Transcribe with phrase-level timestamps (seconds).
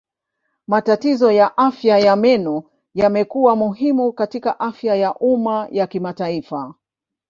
[0.67, 2.63] Matatizo ya afya ya meno
[2.93, 6.75] yamekuwa muhimu katika afya ya umma ya kimataifa.